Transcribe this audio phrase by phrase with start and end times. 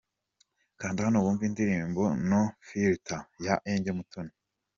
[0.79, 4.33] Kanda hano wumve indirimbo 'No filter' ya Angel Mutoni.